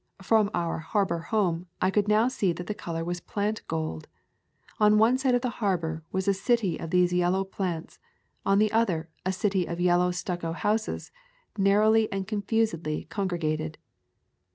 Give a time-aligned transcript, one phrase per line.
[0.23, 4.07] From our harbor home I could now see that the color was plant gold.
[4.79, 7.99] On one side of the harbor was a city of these yellow plants;
[8.43, 11.11] on the other, a city of yellow stucco houses,
[11.55, 13.77] narrowly and confusedly congregated.